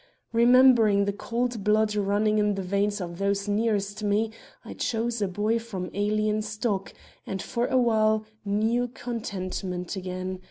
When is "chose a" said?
4.73-5.27